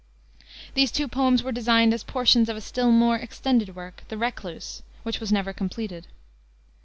These 0.73 0.91
two 0.91 1.07
poems 1.07 1.43
were 1.43 1.51
designed 1.51 1.93
as 1.93 2.03
portions 2.03 2.49
of 2.49 2.57
a 2.57 2.61
still 2.61 2.91
more 2.91 3.17
extended 3.17 3.75
work, 3.75 4.01
The 4.07 4.17
Recluse, 4.17 4.81
which 5.03 5.19
was 5.19 5.31
never 5.31 5.53
completed. 5.53 6.07